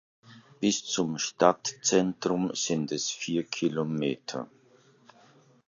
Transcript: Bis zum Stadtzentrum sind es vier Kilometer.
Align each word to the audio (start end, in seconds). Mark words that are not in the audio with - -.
Bis 0.59 0.83
zum 0.83 1.19
Stadtzentrum 1.19 2.55
sind 2.55 2.91
es 2.91 3.11
vier 3.11 3.43
Kilometer. 3.43 4.49